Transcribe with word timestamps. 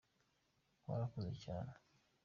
warakuze 0.87 1.31
cyane. 1.43 1.71